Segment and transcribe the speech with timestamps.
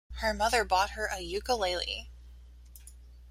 [0.13, 2.09] Her mother bought her a ukulele.